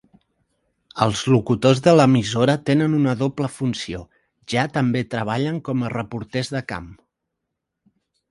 Els 1.05 1.19
locutors 1.33 1.81
de 1.87 1.91
l'emissora 1.97 2.55
tenen 2.69 2.95
una 3.01 3.13
doble 3.19 3.49
funció, 3.59 4.01
ja 4.53 4.63
també 4.79 5.05
treballen 5.11 5.59
com 5.69 5.83
a 5.85 5.91
reporters 5.95 6.53
de 6.57 6.63
camp. 6.73 6.89